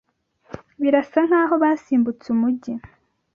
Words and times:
Birasa 0.81 1.19
nkaho 1.27 1.55
basimbutse 1.63 2.25
umujyi. 2.35 2.73